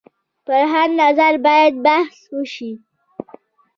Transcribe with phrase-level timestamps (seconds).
[0.45, 2.71] پر هر نظر باید بحث وشي.